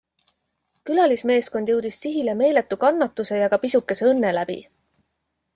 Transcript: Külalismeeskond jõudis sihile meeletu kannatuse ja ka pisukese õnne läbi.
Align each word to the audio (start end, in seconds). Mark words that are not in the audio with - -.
Külalismeeskond 0.89 1.69
jõudis 1.73 2.01
sihile 2.05 2.35
meeletu 2.41 2.81
kannatuse 2.85 3.41
ja 3.43 3.53
ka 3.55 3.63
pisukese 3.67 4.09
õnne 4.15 4.37
läbi. 4.43 4.61